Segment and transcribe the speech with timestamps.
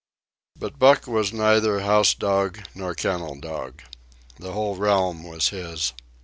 [0.57, 3.83] But Buck was neither house dog nor kennel dog.
[4.39, 5.93] The whole realm was his.